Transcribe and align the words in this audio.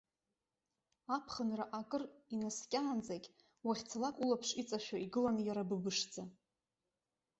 Аԥхынра 1.15 1.65
акыр 1.79 2.03
инаскьаанӡагь, 2.33 3.27
уахьцалак 3.65 4.15
улаԥш 4.23 4.49
иҵашәо 4.61 4.97
игылан 5.05 5.37
иара 5.47 5.69
быбышӡа. 5.69 6.23